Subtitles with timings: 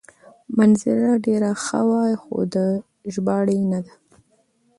[0.55, 2.55] مناظره ډېره ښه وه خو د
[3.13, 3.93] ژباړې نه ده.